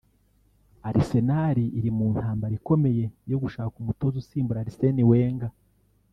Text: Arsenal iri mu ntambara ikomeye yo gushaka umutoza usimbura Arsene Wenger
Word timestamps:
Arsenal 0.89 1.57
iri 1.77 1.89
mu 1.97 2.05
ntambara 2.13 2.53
ikomeye 2.59 3.05
yo 3.31 3.37
gushaka 3.43 3.73
umutoza 3.81 4.15
usimbura 4.21 4.61
Arsene 4.63 5.03
Wenger 5.09 5.51